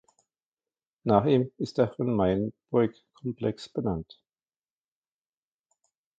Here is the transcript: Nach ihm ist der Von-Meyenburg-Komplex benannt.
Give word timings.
Nach 1.03 1.25
ihm 1.27 1.51
ist 1.59 1.77
der 1.77 1.89
Von-Meyenburg-Komplex 1.93 3.69
benannt. 3.69 4.19